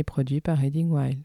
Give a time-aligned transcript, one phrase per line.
[0.00, 1.22] et produit par Reading Wild.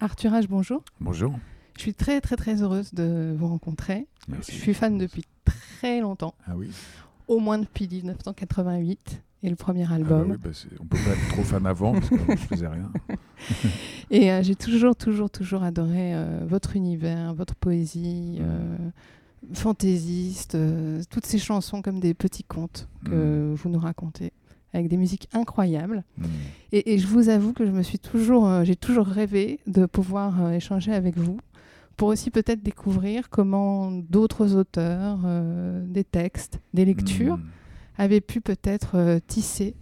[0.00, 0.82] Arthur H, bonjour.
[1.00, 1.34] Bonjour.
[1.76, 4.06] Je suis très très très heureuse de vous rencontrer.
[4.28, 4.52] Merci.
[4.52, 6.70] Je suis fan depuis très longtemps, Ah oui.
[7.28, 10.30] au moins depuis 1988 et le premier Ah bah album.
[10.32, 12.90] oui, bah c'est- on peut pas être trop fan avant parce que je faisais rien.
[14.10, 18.76] Et euh, j'ai toujours, toujours, toujours adoré euh, votre univers, votre poésie, euh,
[19.52, 24.32] fantaisiste, euh, toutes ces chansons comme des petits contes que vous nous racontez,
[24.72, 26.04] avec des musiques incroyables.
[26.18, 26.24] Mm.
[26.72, 29.86] Et, et je vous avoue que je me suis toujours, euh, j'ai toujours rêvé de
[29.86, 31.38] pouvoir euh, échanger avec vous,
[31.96, 37.42] pour aussi peut-être découvrir comment d'autres auteurs, euh, des textes, des lectures, Mm.
[37.98, 39.74] avaient pu peut-être tisser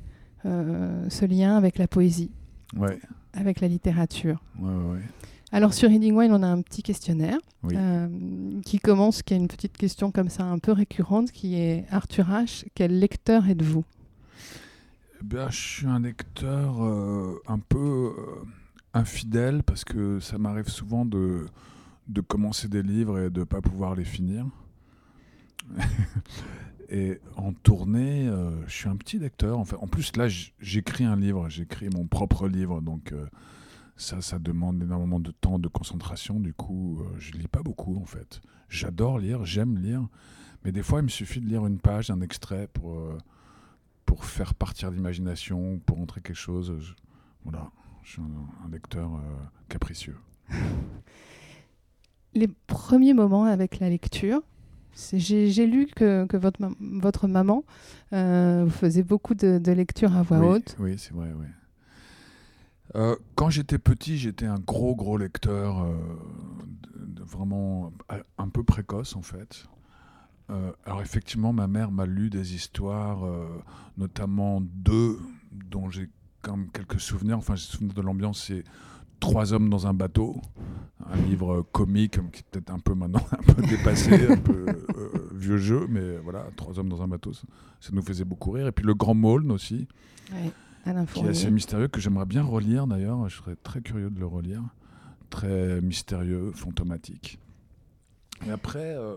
[0.45, 2.31] ce lien avec la poésie,
[2.77, 2.99] Ouais,
[3.33, 4.43] avec la littérature.
[4.61, 5.01] ouais, ouais, ouais.
[5.55, 7.75] Alors sur Reading Wine, on a un petit questionnaire Oui.
[7.77, 8.09] euh,
[8.65, 12.29] qui commence, qui a une petite question comme ça un peu récurrente, qui est Arthur
[12.31, 13.85] H, quel lecteur êtes-vous?
[15.21, 18.45] Eh bien, je suis un lecteur euh, un peu euh,
[18.95, 21.45] infidèle parce que ça m'arrive souvent de,
[22.09, 24.47] de commencer des livres et de ne pas pouvoir les finir.
[26.89, 28.27] et en tournée,
[28.67, 29.59] je suis un petit lecteur.
[29.59, 29.77] En, fait.
[29.77, 30.29] en plus, là,
[30.61, 33.13] j'écris un livre, j'écris mon propre livre, donc
[34.03, 36.39] ça, ça demande énormément de temps, de concentration.
[36.41, 38.41] Du coup, euh, je lis pas beaucoup, en fait.
[38.69, 40.07] J'adore lire, j'aime lire,
[40.65, 42.95] mais des fois, il me suffit de lire une page, un extrait pour...
[42.99, 43.19] euh,
[44.05, 46.75] pour faire partir l'imagination, pour entrer quelque chose.
[46.81, 46.93] Je-
[47.45, 47.71] voilà,
[48.03, 49.19] je suis un, un lecteur euh,
[49.69, 50.17] capricieux.
[52.35, 54.43] Les premiers moments avec la lecture,
[55.13, 57.65] j'ai lu que, que votre, votre maman
[58.13, 60.77] euh, vous faisait beaucoup de, de lecture à voix oui, haute.
[60.79, 61.47] Oui, c'est vrai, oui.
[62.95, 65.95] Euh, quand j'étais petit, j'étais un gros, gros lecteur, euh,
[67.21, 69.67] vraiment euh, un peu précoce en fait.
[70.85, 73.25] Alors effectivement, ma mère m'a lu des histoires,
[73.97, 75.19] notamment deux
[75.51, 76.11] dont j'ai
[76.43, 77.39] quand même quelques souvenirs.
[77.39, 78.63] Enfin, j'ai souvenir de l'ambiance, c'est
[79.19, 80.43] Trois hommes dans un bateau,
[81.09, 84.67] un livre comique qui est peut-être un peu maintenant un peu dépassé, un peu
[85.33, 87.45] vieux jeu, mais voilà, Trois hommes dans un bateau, ça,
[87.81, 88.67] ça nous faisait beaucoup rire.
[88.67, 89.89] Et puis le Grand Maulne aussi,
[90.33, 90.53] Ouais,
[90.85, 93.29] Alain qui est assez mystérieux, que j'aimerais bien relire d'ailleurs.
[93.29, 94.63] Je serais très curieux de le relire.
[95.31, 97.39] Très mystérieux, fantomatique.
[98.47, 99.17] Et après, euh,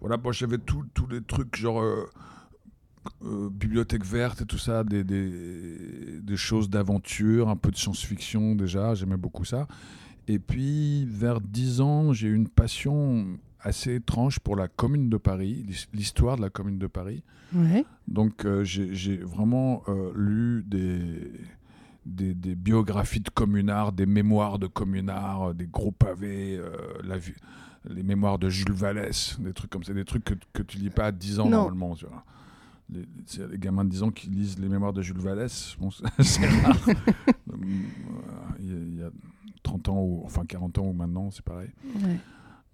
[0.00, 2.06] voilà, bon, j'avais tous les trucs genre euh,
[3.24, 8.54] euh, bibliothèque verte et tout ça, des, des, des choses d'aventure, un peu de science-fiction
[8.54, 9.66] déjà, j'aimais beaucoup ça.
[10.28, 15.16] Et puis, vers 10 ans, j'ai eu une passion assez étrange pour la Commune de
[15.16, 17.22] Paris, l'his- l'histoire de la Commune de Paris.
[17.54, 17.84] Ouais.
[18.08, 21.30] Donc euh, j'ai vraiment euh, lu des,
[22.06, 26.70] des, des biographies de communards, des mémoires de communards, euh, des gros pavés, euh,
[27.04, 27.34] la vie-
[27.88, 30.90] les mémoires de Jules Vallès, des trucs comme ça, des trucs que, que tu lis
[30.90, 31.50] pas à 10 ans Non.
[31.64, 31.94] normalement.
[31.94, 32.24] Tu vois.
[32.92, 33.06] Les,
[33.50, 36.76] les gamins de 10 ans qui lisent les mémoires de Jules Vallès, bon, c'est rare.
[38.60, 39.10] Il y, a- il y a
[39.62, 41.70] 30 ans, ou enfin 40 ans ou maintenant, c'est pareil.
[42.02, 42.16] ouais.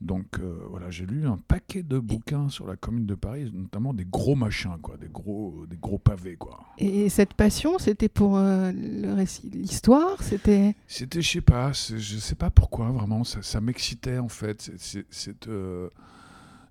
[0.01, 3.93] Donc euh, voilà, j'ai lu un paquet de bouquins sur la commune de Paris, notamment
[3.93, 6.61] des gros machins, quoi, des gros, des gros pavés, quoi.
[6.79, 10.77] Et cette passion, c'était pour euh, le récit, l'histoire, c'était?
[10.87, 14.71] C'était, je sais pas, je sais pas pourquoi vraiment, ça, ça m'excitait en fait,
[15.11, 15.89] cette, euh,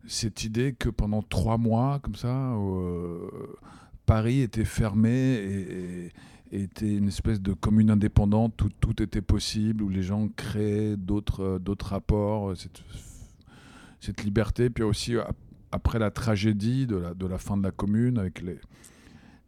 [0.05, 2.53] cette idée que pendant trois mois, comme ça,
[4.05, 6.11] Paris était fermé et, et-
[6.49, 11.59] était une espèce de commune indépendante où tout était possible, où les gens créaient d'autres,
[11.59, 12.53] d'autres rapports,
[14.07, 15.35] cette, liberté, puis aussi ap-
[15.71, 16.95] après la tragédie de
[17.27, 18.57] la, fin de la commune avec les,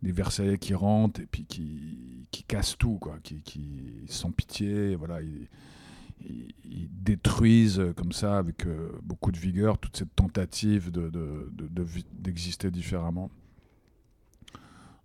[0.01, 4.95] les Versaillais qui rentrent et puis qui, qui cassent tout, quoi, qui, qui sans pitié,
[4.95, 5.47] voilà, ils,
[6.91, 11.87] détruisent euh, comme ça avec euh, beaucoup de vigueur toute cette tentative de, de- de-
[12.13, 13.31] d'exister différemment.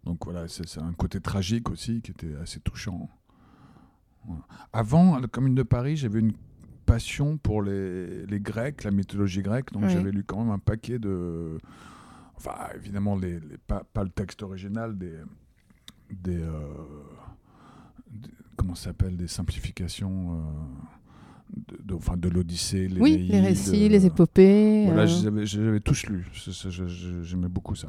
[0.04, 3.08] Donc voilà, c'est, un côté tragique aussi qui était assez touchant.
[4.72, 6.32] Avant, la Commune de Paris, j'avais une
[6.84, 10.98] passion pour les, les Grecs, la mythologie grecque, donc j'avais lu quand même un paquet
[10.98, 11.58] de...
[12.36, 15.12] Enfin, évidemment, les, les- pas, pas le texte original, des...
[16.10, 16.60] des, euh,
[18.10, 20.34] des- comment ça s'appelle Des simplifications...
[20.34, 20.38] euh,
[21.84, 24.84] de, enfin, de l'Odyssée, Oui, l'Énéide, les récits, euh, les épopées.
[24.86, 27.88] Voilà, euh, je les avais, je les avais tous je- J'aimais beaucoup ça.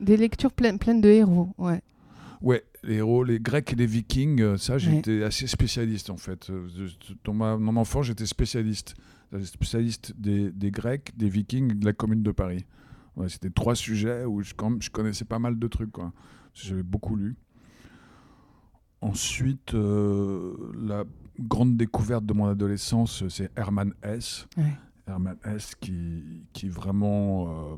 [0.00, 1.50] Des lectures pleines, pleines de héros.
[1.58, 1.80] Ouais.
[2.40, 4.78] Ouais, les héros, les Grecs et les Vikings, euh, ça, Ouais.
[4.78, 6.48] j'étais assez spécialiste en fait.
[6.50, 6.68] Euh,
[7.24, 8.94] Dans ma, mon enfant, j'étais spécialiste.
[9.32, 12.64] J'étais Spécialiste des, des Grecs, des Vikings de la Commune de Paris.
[13.16, 15.94] Ouais, C'était trois sujets où je, quand je connaissais pas mal de trucs.
[16.54, 17.36] J'avais beaucoup lu.
[19.02, 21.04] Ensuite, euh, la
[21.38, 24.46] grande découverte de mon adolescence, c'est Hermann Hesse.
[24.58, 24.72] Ouais.
[25.06, 27.76] Hermann Hesse qui, qui est vraiment euh,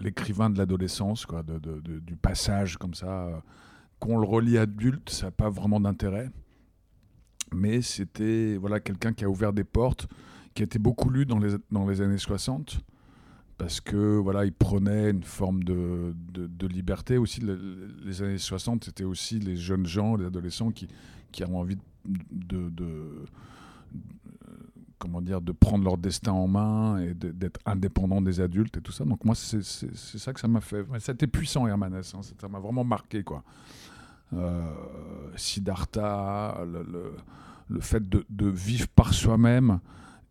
[0.00, 3.42] l'écrivain de l'adolescence, quoi, de, de- de- du passage comme ça.
[4.04, 6.30] Euh, qu'on le relie adulte, ça n'a pas vraiment d'intérêt.
[7.54, 10.08] Mais c'était voilà, quelqu'un qui a ouvert des portes,
[10.54, 12.80] qui a été beaucoup lu dans les, dans les années 60,
[13.58, 17.18] parce que voilà, il prenait une forme de, de, liberté.
[17.18, 20.88] Aussi, le- les années 60, c'était aussi les jeunes gens, les adolescents qui,
[21.30, 23.24] qui avaient envie de, de- de-
[24.98, 28.92] comment dire, de prendre leur destin en main et d'être indépendant des adultes et tout
[28.92, 29.04] ça.
[29.04, 30.80] Donc moi, c'est ça que ça m'a fait.
[30.82, 32.12] Ouais, C'était puissant, Hermanès.
[32.14, 32.20] hein.
[32.40, 33.44] Ça m'a vraiment marqué, quoi.
[34.34, 34.62] Euh,
[35.36, 37.14] Siddhartha, le, le-
[37.68, 39.80] le fait de, de vivre par soi-même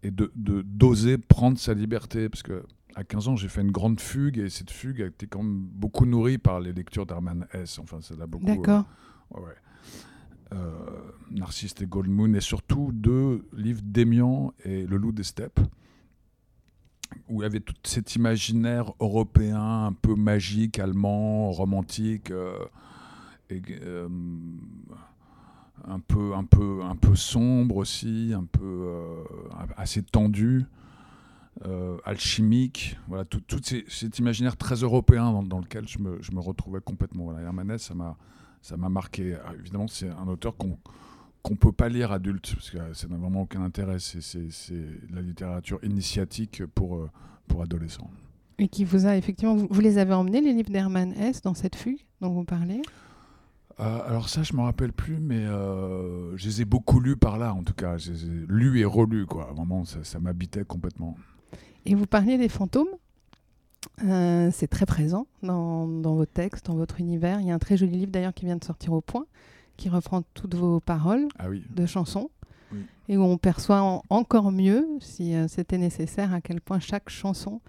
[0.03, 2.29] et de d'oser prendre sa liberté.
[2.29, 2.63] Parce que
[2.95, 5.61] à 15 ans, j'ai fait une grande fugue et cette fugue a été quand même
[5.61, 7.79] beaucoup nourrie par les lectures d'Hermann Hesse.
[7.79, 8.45] Enfin, ça l'a beaucoup.
[8.47, 8.85] euh, D'accord.
[9.31, 9.55] Ouais.
[10.53, 10.69] Euh,
[11.31, 15.59] Narcisse et Goldmoon, et surtout deux livres d'Émian et Le Loup des Steppes,
[17.29, 22.65] où il y avait tout cet imaginaire européen, un peu magique, allemand, romantique, euh, euh,
[25.88, 29.23] un, peu, un, peu, un peu sombre aussi, un peu euh,
[29.77, 30.65] assez tendu.
[31.65, 36.39] euh, alchimique, voilà, tout, ces- cet imaginaire très européen dans, lequel je me, je me
[36.39, 37.25] retrouvais complètement.
[37.25, 38.17] Voilà, Hermanès, ça m'a,
[38.61, 39.35] ça m'a marqué.
[39.45, 40.77] Ah, Évidemment, c'est un auteur qu'on
[41.44, 44.00] qu'on peut pas lire adulte, parce que ça n'a vraiment aucun intérêt.
[44.00, 44.47] C'est, c'est,
[45.13, 47.09] la littérature initiatique pour, euh,
[47.50, 48.09] pour adolescents.
[48.59, 49.55] Et qui vous a effectivement.
[49.57, 52.81] Vous, les avez emmenés, les livres d'Hermann Hesse, dans cette fugue dont vous parlez?
[53.80, 57.38] Euh, alors ça, je me rappelle plus, mais euh, je les ai beaucoup lus par
[57.38, 57.98] là, en tout cas.
[57.98, 59.52] Je les ai lus et relus, quoi.
[59.56, 61.16] Vraiment, ça, ça m'habitait complètement.
[61.86, 62.88] Et vous parliez des fantômes.
[64.06, 67.42] Euh, c'est très présent dans, dans vos textes, dans votre univers.
[67.42, 69.25] Il y a un très joli livre d'ailleurs qui vient de sortir au point,
[69.75, 71.64] qui reprend toutes vos paroles Ah oui.
[71.75, 72.30] de chansons,
[72.72, 72.86] Oui.
[73.10, 77.10] et où on perçoit en- encore mieux, si euh, c'était nécessaire, à quel point chaque
[77.10, 77.60] chanson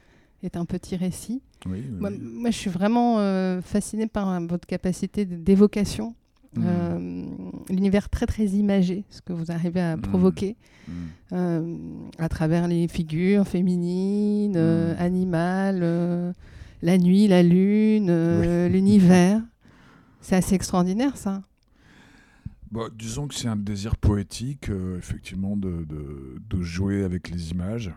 [0.44, 1.42] est un petit récit.
[1.66, 2.18] Oui, oui, Moi, oui.
[2.22, 6.14] moi, je suis vraiment euh, fascinée par euh, votre capacité d'évocation,
[6.56, 6.62] Mm.
[6.64, 7.24] euh,
[7.70, 10.00] l'univers très très imagé, ce que vous arrivez à Mm.
[10.02, 10.56] provoquer
[10.86, 10.92] Mm.
[11.32, 11.76] euh,
[12.18, 14.56] à travers les figures féminines,
[14.98, 16.34] animales,
[16.82, 18.06] la nuit, la lune,
[18.68, 19.42] l'univers.
[20.20, 21.42] C'est assez extraordinaire ça.
[22.70, 24.68] Bon, disons que c'est un désir poétique,
[24.98, 27.90] effectivement, de, de- de jouer avec les images.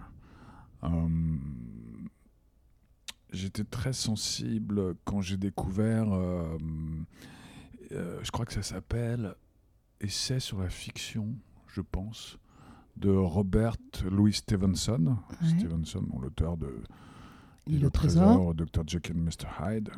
[3.32, 6.58] J'étais très sensible quand j'ai découvert, euh,
[7.92, 9.36] euh, je crois que ça s'appelle
[10.00, 11.36] Essai sur la fiction,
[11.68, 12.38] je pense,
[12.96, 13.76] de Robert
[14.10, 15.18] Louis Stevenson.
[15.42, 15.50] Ouais.
[15.50, 16.74] Stevenson, bon, l'auteur de
[17.68, 18.56] L'île au trésor.
[18.56, 18.84] Dr.
[18.88, 19.48] Jekyll et Mr.
[19.62, 19.90] Hyde,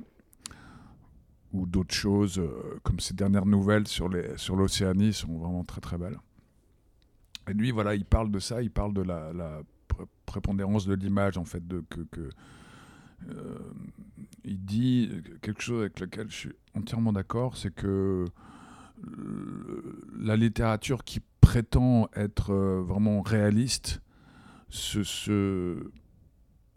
[1.53, 5.81] ou d'autres choses euh, comme ces dernières nouvelles sur les sur l'Océanie sont vraiment très
[5.81, 6.17] très belles.
[7.47, 10.93] Et lui, voilà, il parle de ça, il parle de la, la pré- prépondérance de
[10.95, 12.29] l'image en fait, de que, que
[14.43, 15.09] il dit
[15.41, 18.25] quelque chose avec lequel je suis entièrement d'accord, c'est que
[19.05, 24.01] euh, la littérature qui prétend être euh, vraiment réaliste
[24.69, 25.91] se-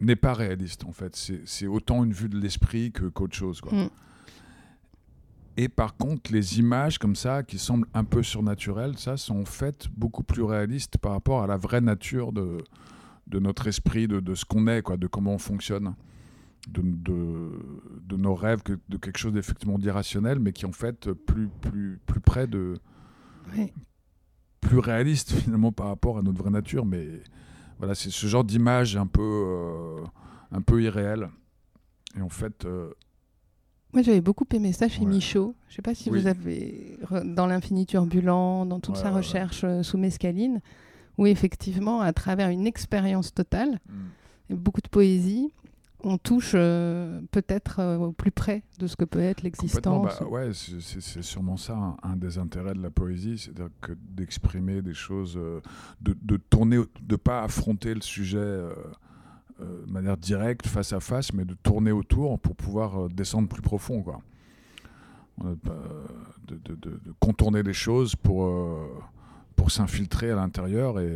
[0.01, 1.17] n'est pas réaliste en fait.
[1.45, 3.61] C'est autant une vue de l'esprit que qu'autre chose.
[3.61, 3.73] Quoi.
[3.73, 3.91] Mm.
[5.59, 9.89] Et par contre, les images comme ça, qui semblent un peu surnaturelles, ça, sont faites
[9.95, 12.59] beaucoup plus réalistes par rapport à la vraie nature de,
[13.27, 15.95] de notre esprit, de, de ce qu'on est, quoi, de comment on fonctionne,
[16.69, 17.51] de, de,
[18.07, 21.99] de nos rêves, que- de quelque chose d'effectivement d'irrationnel, mais qui en fait plus, plus,
[22.07, 22.75] plus près de,
[23.57, 23.73] Ouais.
[24.61, 26.87] plus réaliste finalement par rapport à notre vraie nature.
[26.87, 27.09] Mais
[27.79, 30.05] voilà, c'est ce genre d'image un peu, euh,
[30.53, 31.29] un peu irréelle.
[32.17, 32.93] Et en fait, euh,
[33.93, 35.07] Moi j'avais beaucoup aimé ça chez Ouais.
[35.09, 35.55] Michaud.
[35.69, 36.21] Je sais pas si Oui.
[36.21, 40.61] vous avez dans l'infini turbulent, dans toute Ouais, sa ouais, recherche euh, sous mescaline,
[41.19, 43.81] où effectivement à travers une expérience totale,
[44.51, 45.53] mm, beaucoup de poésie,
[46.05, 49.81] on touche euh, peut-être euh, au plus près de ce que peut être l'existence.
[50.21, 54.83] bah, ouais, c'est- sûrement ça un, un des intérêts de la poésie, c'est-à-dire que d'exprimer
[54.83, 55.61] des choses, euh,
[56.01, 58.39] de, de tourner, de pas affronter le sujet
[59.61, 64.03] de manière directe, face à face, mais de tourner autour pour pouvoir descendre plus profond,
[64.03, 64.21] quoi.
[65.45, 68.53] De, de- contourner les choses pour,
[69.57, 71.07] pour s'infiltrer à l'intérieur et,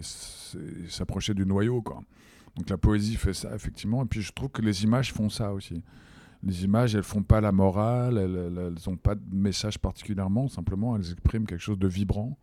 [0.00, 0.02] et
[0.88, 1.82] s'approcher du noyau.
[1.82, 2.02] Quoi.
[2.56, 4.02] Donc la poésie fait ça, effectivement.
[4.02, 5.82] Et puis je trouve que les images font ça aussi.
[6.42, 11.10] Les images, elles font pas la morale, elles n'ont pas de message particulièrement, simplement elles
[11.12, 12.38] expriment quelque chose de vibrant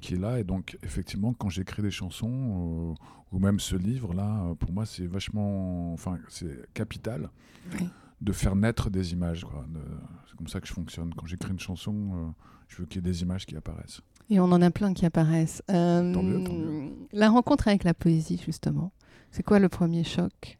[0.00, 0.38] qui est là.
[0.38, 2.94] Et donc, effectivement, quand j'écris des chansons, euh,
[3.32, 5.92] ou même ce livre-là, euh, pour moi, c'est vachement.
[5.92, 7.28] Enfin, c'est capital
[7.72, 7.88] Oui.
[8.20, 9.42] de faire naître des images.
[9.42, 9.80] De-
[10.28, 11.12] C'est comme ça que je fonctionne.
[11.14, 12.26] Quand j'écris une chanson, euh,
[12.68, 14.00] je veux qu'il y ait des images qui apparaissent.
[14.30, 15.62] Et on en a plein qui apparaissent.
[15.70, 16.90] Euh, Tant mieux, tant mieux.
[17.12, 18.92] La rencontre avec la poésie, justement.
[19.30, 20.58] C'est quoi le premier choc?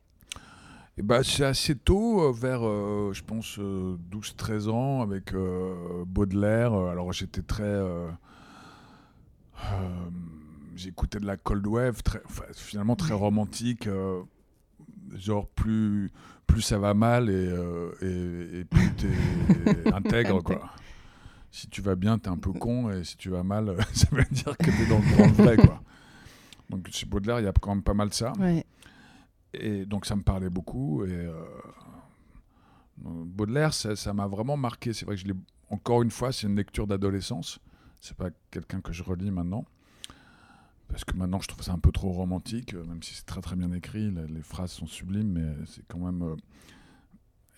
[0.97, 6.73] Et bah, c'est assez tôt, euh, vers, euh, je pense, 12-13 ans, avec euh, Baudelaire.
[6.75, 7.63] Euh, Alors, j'étais très.
[7.63, 8.09] euh,
[9.65, 9.89] euh,
[10.77, 13.87] J'écoutais de la cold wave, très, enfin, finalement très romantique.
[13.89, 14.23] euh,
[15.17, 16.11] genre, plus,
[16.47, 19.09] plus ça va mal et, euh, et, et plus t'es
[19.93, 20.71] intègre, quoi.
[21.51, 24.25] Si tu vas bien, t'es un peu con, et si tu vas mal, ça veut
[24.31, 25.83] dire que t'es dans, le- le vrai, quoi.
[26.71, 28.33] Donc, chez Baudelaire, il y a quand même pas mal ça.
[28.39, 28.65] ouais.
[29.55, 31.05] Et donc ça me parlait beaucoup.
[31.05, 31.33] Et euh,
[32.99, 34.93] Baudelaire, ça ça m'a vraiment marqué.
[34.93, 35.35] C'est vrai que je l'ai
[35.71, 37.59] encore une fois, c'est une lecture d'adolescence.
[38.01, 39.65] C'est pas quelqu'un que je relis maintenant.
[40.89, 43.41] Parce que maintenant, je trouve ça un peu trop romantique, euh, même si c'est très
[43.43, 46.23] très bien écrit, les, les phrases sont sublimes, mais c'est quand même.
[46.23, 46.37] euh,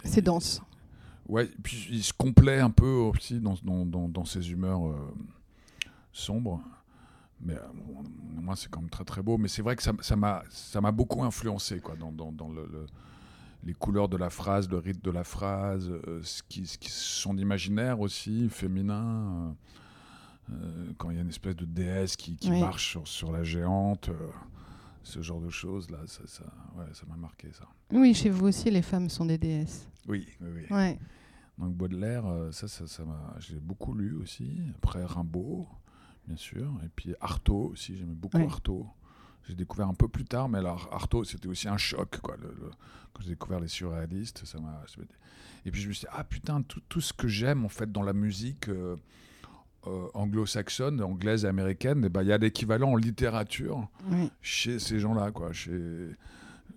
[0.05, 0.61] C'est dense.
[1.29, 4.87] Ouais, et puis il se complaît un peu aussi dans, dans, dans, dans ses humeurs
[4.89, 4.97] euh,
[6.13, 6.61] sombres.
[7.43, 8.03] Mais euh, bon,
[8.43, 9.39] moi, c'est quand même très très beau.
[9.39, 12.67] Mais c'est vrai que ça m'a ça m'a beaucoup influencé quoi, dans, dans, dans le,
[12.67, 12.87] le-
[13.63, 16.89] les couleurs de la phrase, le rythme de la phrase, euh, ce, qui, ce qui
[16.91, 19.55] son imaginaire aussi, féminin.
[20.51, 22.59] euh, euh, quand il y a une espèce de déesse qui, qui Oui.
[22.61, 24.15] marche sur, sur la géante, euh,
[25.03, 26.45] ce genre de choses, là, ça ça
[26.77, 27.65] ouais, m'a marqué ça.
[27.93, 29.87] Oui, chez vous aussi, les femmes sont des déesses.
[30.09, 30.67] Oui, oui, oui.
[30.77, 30.99] Ouais.
[31.59, 34.59] Donc Baudelaire, euh, ça, ça, ça m'a, j'ai beaucoup lu aussi.
[34.77, 35.69] Après Rimbaud,
[36.31, 37.97] bien sûr, et puis Artaud aussi.
[37.97, 38.47] J'aimais beaucoup Ouais.
[38.47, 38.87] Artaud.
[39.49, 42.37] J'ai découvert un peu plus tard, mais alors Artaud, c'était aussi un choc, quoi.
[42.41, 42.71] le- le-
[43.13, 44.85] quand j'ai découvert les surréalistes, ça m'a.
[45.65, 47.91] Et puis je me suis dit, ah putain, tout, tout ce que j'aime en fait
[47.91, 48.97] dans la musique euh,
[49.89, 54.31] euh, anglo-saxonne, anglaise et américaine, eh ben, il y a l'équivalent en littérature Oui.
[54.41, 55.53] chez ces gens-là, quoi.
[55.53, 56.11] Chez...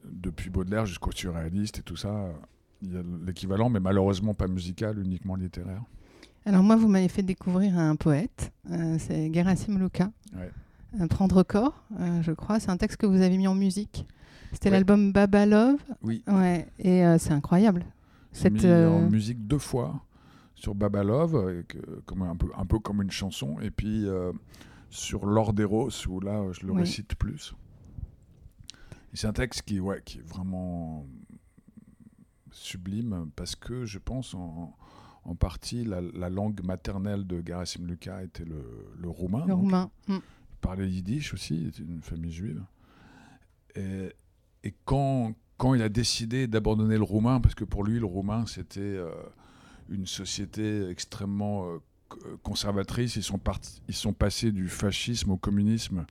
[0.06, 2.34] Depuis Baudelaire jusqu'aux surréalistes et tout ça,
[2.82, 5.84] il y a l'équivalent, mais malheureusement pas musical, uniquement littéraire.
[6.46, 10.12] Alors moi, vous m'avez fait découvrir un poète, euh, c'est Gerasim Luka.
[10.36, 10.52] Ouais.
[11.00, 12.60] Euh, Prendre corps, euh, je crois.
[12.60, 14.06] C'est un texte que vous avez mis en musique.
[14.52, 14.74] C'était Ouais.
[14.76, 15.80] l'album Baba Love.
[16.02, 16.68] Oui, Ouais.
[16.80, 17.86] Et euh, c'est incroyable.
[18.32, 20.04] Cette, mis euh, en musique deux fois
[20.56, 20.76] sur
[21.36, 24.32] euh, que- comme un, peu, un peu comme une chanson, et puis euh,
[24.90, 26.82] sur Lorderos, où là, je le Oui.
[26.82, 27.54] récite plus.
[29.14, 31.06] C'est un texte qui, ouais, qui est vraiment
[32.52, 34.76] sublime, parce que je pense en, en
[35.36, 38.64] partie, la, la langue maternelle de Gerasim Luka était le,
[39.02, 39.46] le roumain.
[39.46, 39.90] le roumain.
[40.08, 40.16] Mm.
[40.16, 42.64] Il parlait yiddish aussi, il était d'une famille juive.
[43.76, 44.10] Et,
[44.64, 48.46] et quand, quand il a décidé d'abandonner le roumain, parce que pour lui, le roumain,
[48.46, 49.10] c'était euh,
[49.90, 51.78] une société extrêmement euh,
[52.26, 56.06] euh, conservatrice, ils sont, partis, ils sont passés du fascisme au communisme,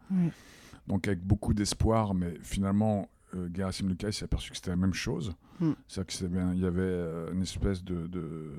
[0.86, 4.94] donc avec beaucoup d'espoir, mais finalement, euh, Gerasim Lucas s'est aperçu que c'était la même
[4.94, 5.32] chose.
[5.60, 5.72] Mm.
[5.88, 8.52] C'est-à-dire qu'il y avait une espèce de, de,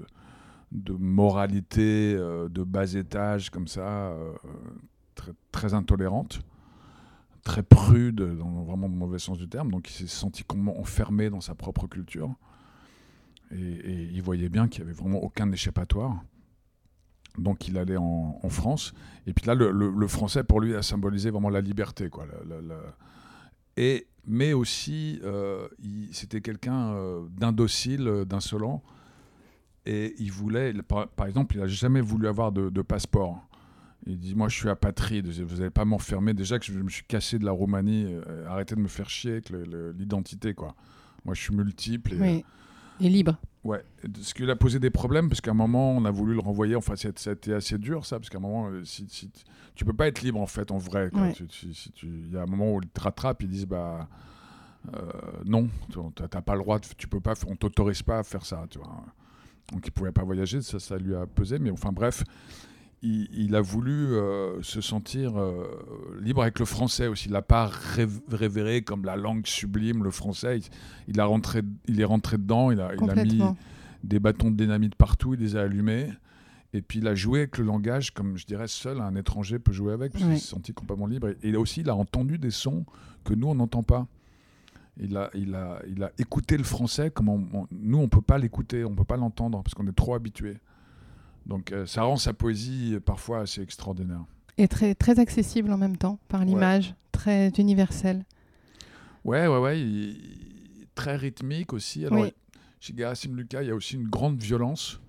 [0.74, 4.34] de moralité euh, de bas étage, comme ça, euh,
[5.16, 6.42] très, très intolérante,
[7.44, 9.72] très prude, dans vraiment le mauvais sens du terme.
[9.72, 12.34] Donc il s'est senti complètement enfermé dans sa propre culture.
[13.52, 16.24] Et, il voyait bien qu'il n'y avait vraiment aucun échappatoire.
[17.38, 18.94] Donc il allait en, France.
[19.28, 22.10] Et puis là, le, français, pour lui, a symbolisé vraiment la liberté.
[22.10, 22.26] Quoi,
[23.78, 25.68] Et, mais aussi, euh,
[26.12, 26.96] c'était quelqu'un
[27.38, 28.84] d'indocile, d'insolent.
[29.86, 33.46] Et il voulait, par, par exemple, il n'a jamais voulu avoir de, de passeport.
[34.06, 36.34] Il dit Moi, je suis apatride, vous n'allez pas m'enfermer.
[36.34, 39.34] Déjà que je me suis cassé de la Roumanie, euh, arrêtez de me faire chier
[39.34, 40.54] avec l'identité.
[40.54, 40.76] quoi.
[41.26, 42.14] Moi, je suis multiple.
[42.14, 42.46] Et, Oui.
[43.02, 43.38] Et libre.
[43.64, 43.84] Ouais,
[44.22, 46.76] ce qui a posé des problèmes parce qu'à un moment on a voulu le renvoyer.
[46.76, 49.32] Enfin, été assez dur ça parce qu'à un moment, euh, si, si
[49.74, 51.10] tu peux pas être libre en fait en vrai.
[51.14, 51.34] Ouais.
[51.34, 54.10] Si Il y a un moment où ils te rattrapent, ils disent bah
[54.94, 55.00] euh,
[55.46, 58.66] non, tu t'as pas le droit, tu peux pas, on t'autorise pas à faire ça.
[58.70, 59.06] Tu vois.
[59.72, 61.58] Donc il pouvait pas voyager, ça, ça lui a pesé.
[61.58, 62.24] Mais enfin bref,
[63.02, 67.28] il, il a voulu euh, se sentir euh, libre avec le français aussi.
[67.28, 67.72] Il l'a pas
[68.30, 70.60] révéré comme la langue sublime, le français.
[70.60, 70.64] Il,
[71.08, 72.72] il a rentré, il est rentré dedans.
[72.72, 73.40] Il a, il a mis
[74.04, 76.10] des bâtons de dynamite partout, il les a allumés.
[76.74, 79.72] Et puis il a joué avec le langage, comme je dirais, seul un étranger peut
[79.72, 81.30] jouer avec, parce qu'il s'est senti complètement libre.
[81.44, 82.86] Et, et aussi, il a entendu des sons
[83.24, 84.08] que nous, on n'entend pas.
[84.98, 88.08] Il a, il, a, il a écouté le français comme on- on- nous, on ne
[88.08, 90.58] peut pas l'écouter, on ne peut pas l'entendre, parce qu'on est trop habitué.
[91.48, 94.24] Donc euh, ça rend sa poésie euh, parfois assez extraordinaire.
[94.58, 98.24] Et très, très accessible en même temps, par l'image, très universel.
[99.26, 99.82] Ouais, ouais, ouais.
[99.82, 102.06] il- très rythmique aussi.
[102.06, 102.34] Alors, Oui.
[102.80, 105.00] chez Gerasim Lucas, il y a aussi une grande violence.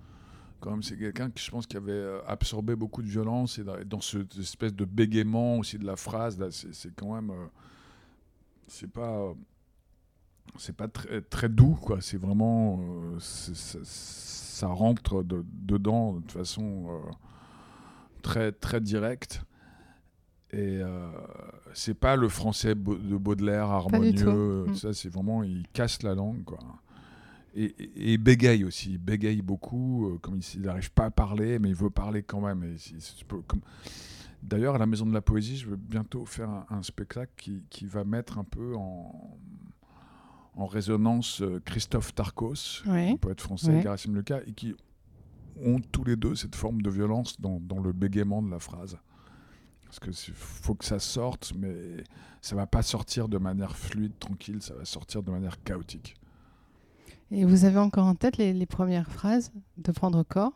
[0.61, 3.65] Quand même, c'est quelqu'un qui, je pense, qui avait euh, absorbé beaucoup de violence et
[3.65, 6.39] dans, dans ce- cette espèce de bégaiement aussi de la phrase.
[6.39, 7.47] Là, c'est, c'est quand même, euh,
[8.67, 9.35] c'est pas, euh,
[10.57, 12.01] c'est pas très, très doux, quoi.
[12.01, 17.11] C'est vraiment, euh, ça, ça rentre de- dedans de façon euh,
[18.23, 19.43] très, très directe.
[20.53, 21.11] Et euh,
[21.73, 24.67] c'est pas le français de Baudelaire harmonieux.
[24.69, 24.75] Mm.
[24.77, 26.59] Ça, c'est vraiment, il casse la langue, quoi.
[27.57, 31.59] Et, et, et bégaye aussi, il bégaye beaucoup, euh, comme il n'arrive pas à parler,
[31.59, 32.63] mais il veut parler quand même.
[32.65, 32.77] Et
[33.49, 33.61] comme-
[34.43, 37.65] D'ailleurs, à la Maison de la Poésie, je vais bientôt faire un, un spectacle qui,
[37.71, 39.39] qui va mettre un peu en,
[40.57, 42.83] en résonance euh, Christophe Tarkos,
[43.21, 43.79] poète français, Ouais.
[43.79, 44.75] et Gerasim Lucas, et qui
[45.65, 48.97] ont tous les deux cette forme de violence dans, dans le bégaiement de la phrase.
[49.85, 52.03] Parce que faut que ça sorte, mais
[52.41, 56.17] ça va pas sortir de manière fluide, tranquille, ça va sortir de manière chaotique.
[57.31, 60.53] Et vous avez encore en tête les, les premières phrases de Prendre corps?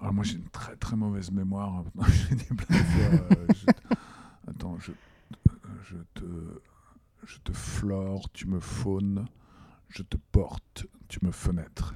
[0.00, 1.84] Alors Ah, moi j'ai une très très mauvaise mémoire.
[2.28, 2.36] J'ai
[3.14, 3.66] euh, je-
[4.50, 4.90] Attends, je,
[5.84, 6.24] je te,
[7.24, 9.24] je te flore, tu me faunes,
[9.88, 11.94] je te porte, tu me fenêtres.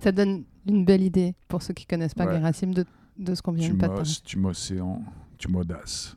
[0.00, 2.40] Ça donne une belle idée pour ceux qui connaissent pas Ouais.
[2.72, 2.84] De,
[3.18, 4.02] de ce qu'on vient de parler.
[4.24, 5.02] tu m'océan,
[5.38, 6.16] tu m'audaces.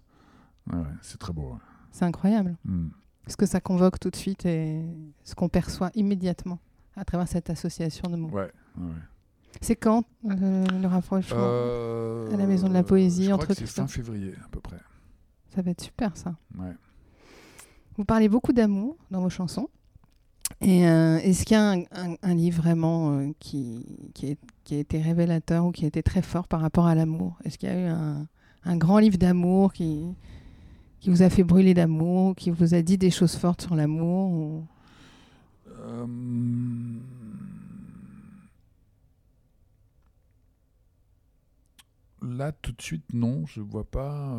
[0.71, 1.53] Ouais, c'est très beau.
[1.53, 1.59] ouais.
[1.91, 2.55] C'est incroyable.
[2.65, 2.89] Hmm.
[3.27, 4.81] Ce que ça convoque tout de suite et
[5.23, 6.59] ce qu'on perçoit immédiatement
[6.95, 8.29] à travers cette association de mots.
[8.29, 8.51] Ouais.
[9.61, 13.47] C'est quand euh, le rapprochement Euh, à la Maison de la Poésie, je crois entre
[13.47, 14.79] que c'est fin février à peu près.
[15.55, 16.35] Ça va être super ça.
[16.57, 16.73] Ouais.
[17.97, 19.69] Vous parlez beaucoup d'amour dans vos chansons.
[20.61, 21.75] Et euh, est-ce qu'il y a
[22.21, 23.85] un, livre vraiment euh, qui,
[24.71, 27.37] a été révélateur ou qui a été très fort par rapport à l'amour?
[27.43, 27.87] Est-ce qu'il y a eu
[28.65, 30.15] un, grand livre d'amour qui,
[31.07, 34.67] vous a fait brûler d'amour, qui vous a dit des choses fortes sur l'amour ou-
[35.79, 36.05] Euh,
[42.21, 44.35] Là, tout de suite, non, je vois pas.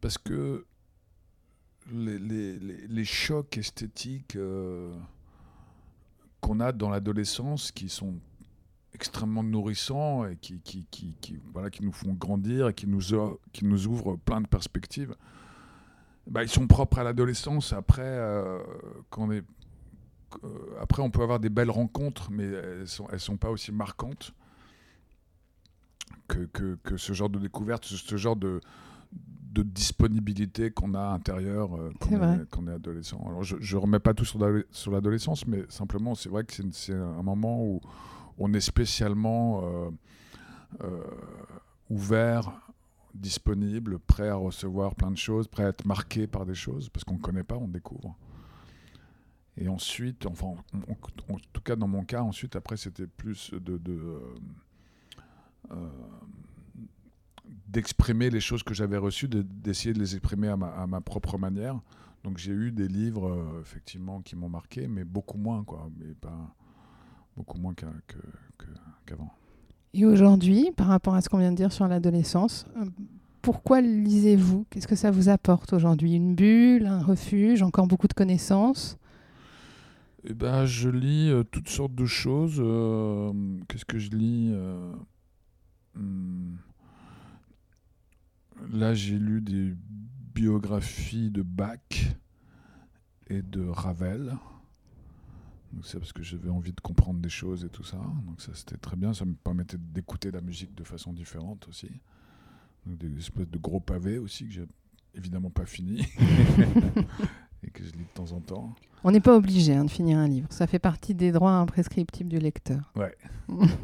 [0.00, 0.64] Parce que
[1.92, 4.94] les, chocs esthétiques euh,
[6.40, 8.14] qu'on a dans l'adolescence, qui sont
[8.94, 13.00] extrêmement nourrissants et qui, qui, qui, voilà, qui nous font grandir et qui nous,
[13.52, 15.14] qui nous ouvrent plein de perspectives,
[16.26, 17.72] bah, ils sont propres à l'adolescence.
[17.72, 18.62] Après, euh,
[19.16, 19.44] on est
[20.44, 20.48] euh,
[20.80, 24.34] après, on peut avoir des belles rencontres, mais elles elles sont pas aussi marquantes
[26.26, 28.60] que, que, que ce genre de découverte, ce genre de,
[29.56, 33.24] de disponibilité qu'on a intérieure euh, quand, on est, quand on est adolescent.
[33.26, 36.52] Alors, je, je remets pas tout sur, l'ado- sur l'adolescence, mais simplement, c'est vrai que
[36.72, 37.80] c'est, un moment où
[38.38, 39.90] on est spécialement euh,
[40.84, 41.00] euh,
[41.88, 42.52] ouvert,
[43.14, 47.04] disponible, prêt à recevoir plein de choses, prêt à être marqué par des choses, parce
[47.04, 48.14] qu'on ne connaît pas, on découvre.
[49.56, 50.48] Et ensuite, enfin,
[51.28, 54.20] en, tout cas dans mon cas, ensuite, après, c'était plus de, de,
[55.70, 55.88] euh,
[57.68, 61.00] d'exprimer les choses que j'avais reçues, de- d'essayer de les exprimer à ma, à ma
[61.00, 61.80] propre manière.
[62.24, 65.88] Donc j'ai eu des livres, euh, effectivement, qui m'ont marqué, mais beaucoup moins, quoi.
[65.98, 66.54] Mais pas
[67.36, 67.74] beaucoup moins
[69.06, 69.32] qu'avant.
[69.94, 72.84] Et aujourd'hui, par rapport à ce qu'on vient de dire sur l'adolescence, euh,
[73.42, 74.66] pourquoi lisez-vous?
[74.70, 76.14] Qu'est-ce que ça vous apporte aujourd'hui?
[76.14, 78.98] Une bulle, un refuge, encore beaucoup de connaissances?
[80.24, 82.56] Eh ben, je lis euh, toutes sortes de choses.
[82.58, 83.32] euh,
[83.68, 84.52] Qu'est-ce que je lis
[85.94, 86.56] hmm.
[88.72, 89.74] Là, j'ai lu des
[90.34, 91.78] biographies de Bach
[93.28, 94.36] et de Ravel.
[95.72, 97.98] Donc c'est parce que j'avais envie de comprendre des choses et tout ça.
[98.26, 99.12] Donc ça, c'était très bien.
[99.12, 101.90] Ça me permettait d'écouter la musique de façon différente aussi.
[102.86, 104.66] Donc des espèces de gros pavés aussi que j'ai
[105.14, 106.00] évidemment pas fini
[107.62, 108.74] et que je lis de temps en temps.
[109.04, 110.48] On n'est pas obligé hein, de finir un livre.
[110.50, 112.92] Ça fait partie des droits imprescriptibles du lecteur.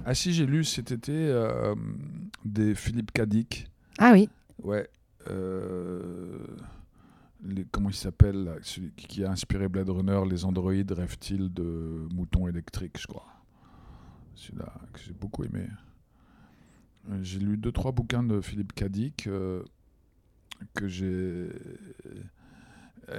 [0.05, 1.77] Ah si, j'ai lu cet été euh,
[2.45, 3.69] des Philippe Cadic.
[3.99, 4.88] Ah oui, Ouais.
[5.29, 6.38] euh,
[7.45, 12.47] les, comment il s'appelle Celui qui a inspiré Blade Runner, les androïdes rêvent-ils de moutons
[12.49, 13.27] électriques, je crois.
[14.35, 15.67] Celui-là que j'ai beaucoup aimé.
[17.11, 19.62] Euh, J'ai lu deux trois bouquins de Philippe Cadic euh,
[20.75, 21.49] que j'ai.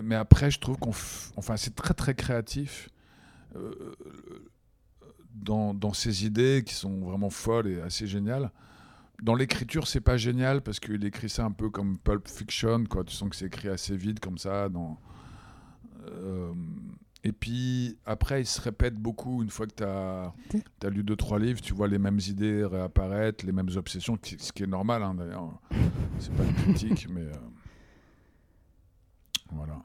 [0.02, 0.92] Mais après, je trouve qu'on,
[1.36, 2.90] enfin, c'est très très créatif
[3.56, 3.94] euh,
[5.36, 8.50] dans, dans ses idées qui sont vraiment folles et assez géniales.
[9.22, 13.04] Dans l'écriture, c'est pas génial parce qu'il écrit ça un peu comme Pulp Fiction, quoi.
[13.04, 14.68] Tu sens que c'est écrit assez vite comme ça.
[16.06, 16.54] Euh,
[17.24, 20.34] Et puis après, il se répète beaucoup une fois que tu as,
[20.90, 24.64] lu deux, trois livres, tu vois les mêmes idées réapparaître, les mêmes obsessions, ce qui
[24.64, 25.58] est normal hein, d'ailleurs.
[26.20, 27.22] C'est pas une critique, mais.
[27.22, 27.34] euh,
[29.52, 29.82] voilà.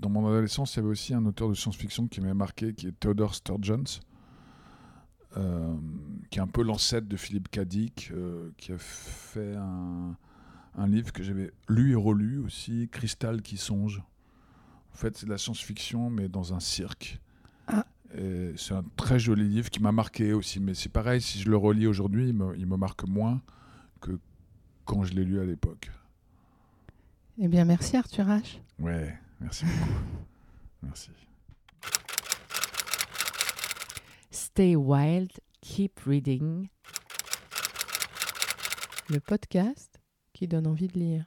[0.00, 2.88] Dans mon adolescence, il y avait aussi un auteur de science-fiction qui m'avait marqué, qui
[2.88, 3.84] est Theodore Sturgeon,
[5.36, 5.74] euh,
[6.30, 7.48] qui est un peu l'ancêtre de Philippe.
[7.60, 10.16] Dick, euh, qui a fait un,
[10.76, 14.02] un livre que j'avais lu et relu aussi, Cristal qui songe.
[14.92, 17.20] En fait, c'est de la science-fiction, mais dans un cirque.
[17.66, 17.86] Ah.
[18.56, 20.60] C'est un très joli livre qui m'a marqué aussi.
[20.60, 23.40] Mais c'est pareil, si je le relis aujourd'hui, il me, il me marque moins
[24.02, 24.18] que
[24.84, 25.90] quand je l'ai lu à l'époque.
[27.38, 28.58] Eh bien, merci Arthur H.
[28.78, 29.92] Ouais, merci beaucoup.
[30.82, 31.10] merci.
[34.54, 36.68] Stay wild, keep reading.
[39.08, 39.98] le podcast
[40.34, 41.24] qui donne envie de lire.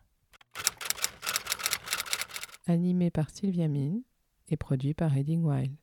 [2.67, 4.03] Animé par Sylvia Mine
[4.49, 5.75] et produit par Reading Wild.